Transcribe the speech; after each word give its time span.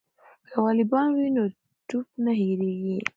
که 0.49 0.55
والیبال 0.63 1.09
وي 1.17 1.29
نو 1.35 1.43
ټوپ 1.87 2.07
نه 2.25 2.31
هیریږي. 2.41 2.97